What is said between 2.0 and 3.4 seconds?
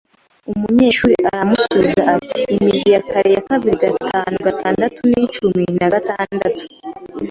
ati: "Imizi ya kare